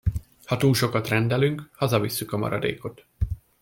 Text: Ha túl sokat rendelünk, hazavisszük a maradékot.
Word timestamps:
Ha 0.45 0.57
túl 0.57 0.73
sokat 0.73 1.07
rendelünk, 1.07 1.69
hazavisszük 1.73 2.33
a 2.33 2.37
maradékot. 2.37 3.05